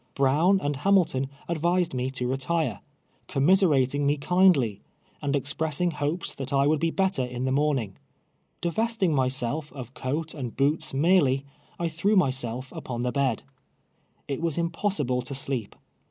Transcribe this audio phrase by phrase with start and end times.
[0.15, 2.79] Jh own and Hamilton advised me to retire,
[3.27, 4.81] connnise ratin^' me kindly,
[5.21, 7.93] and expressini; hopes that I would ho l)etter in the morninf;,
[8.63, 11.45] Divestinu' myself of coat and boots merely,
[11.79, 13.41] T threw myself upon the beil.
[14.27, 15.67] It was impossible to slee}).